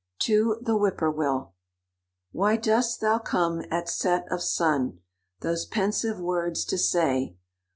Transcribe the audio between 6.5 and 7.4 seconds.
to say?